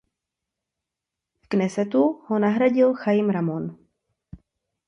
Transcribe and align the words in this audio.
V 1.43 1.47
Knesetu 1.47 2.01
ho 2.29 2.39
nahradil 2.39 2.97
Chajim 3.03 3.29
Ramon. 3.29 3.69